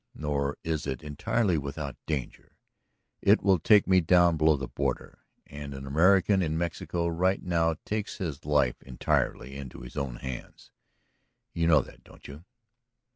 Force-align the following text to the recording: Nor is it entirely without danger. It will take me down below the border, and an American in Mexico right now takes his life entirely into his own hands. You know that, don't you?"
Nor 0.15 0.57
is 0.63 0.87
it 0.87 1.03
entirely 1.03 1.59
without 1.59 1.95
danger. 2.07 2.55
It 3.21 3.43
will 3.43 3.59
take 3.59 3.85
me 3.85 4.01
down 4.01 4.35
below 4.35 4.57
the 4.57 4.67
border, 4.67 5.19
and 5.45 5.75
an 5.75 5.85
American 5.85 6.41
in 6.41 6.57
Mexico 6.57 7.05
right 7.05 7.39
now 7.43 7.75
takes 7.85 8.17
his 8.17 8.43
life 8.43 8.81
entirely 8.81 9.55
into 9.55 9.81
his 9.81 9.95
own 9.95 10.15
hands. 10.15 10.71
You 11.53 11.67
know 11.67 11.83
that, 11.83 12.03
don't 12.03 12.27
you?" 12.27 12.45